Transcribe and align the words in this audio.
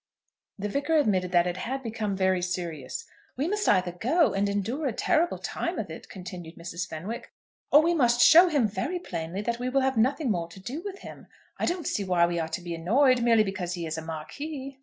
The 0.57 0.67
Vicar 0.67 0.95
admitted 0.97 1.31
that 1.33 1.45
it 1.45 1.57
had 1.57 1.83
become 1.83 2.15
very 2.17 2.41
serious. 2.41 3.05
"We 3.37 3.47
must 3.47 3.69
either 3.69 3.91
go, 3.91 4.33
and 4.33 4.49
endure 4.49 4.87
a 4.87 4.93
terrible 4.93 5.37
time 5.37 5.77
of 5.77 5.91
it," 5.91 6.09
continued 6.09 6.55
Mrs. 6.55 6.87
Fenwick, 6.89 7.31
"or 7.71 7.83
we 7.83 7.93
must 7.93 8.19
show 8.19 8.47
him 8.47 8.67
very 8.67 8.97
plainly 8.97 9.43
that 9.43 9.59
we 9.59 9.69
will 9.69 9.81
have 9.81 9.97
nothing 9.97 10.31
more 10.31 10.47
to 10.47 10.59
do 10.59 10.81
with 10.81 11.01
him. 11.01 11.27
I 11.59 11.67
don't 11.67 11.85
see 11.85 12.03
why 12.03 12.25
we 12.25 12.39
are 12.39 12.49
to 12.49 12.61
be 12.61 12.73
annoyed, 12.73 13.21
merely 13.21 13.43
because 13.43 13.75
he 13.75 13.85
is 13.85 13.95
a 13.95 14.01
Marquis." 14.01 14.79